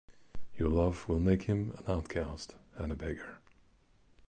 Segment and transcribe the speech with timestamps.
[0.57, 3.37] Your love will make him an outcast and a beggar.